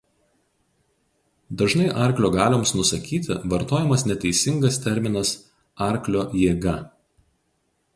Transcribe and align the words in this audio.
Dažnai 1.61 1.89
arklio 2.07 2.31
galioms 2.37 2.73
nusakyti 2.79 3.37
vartojamas 3.53 4.07
neteisingas 4.13 4.83
terminas 4.89 5.39
"arklio 5.93 6.29
jėga". 6.45 6.79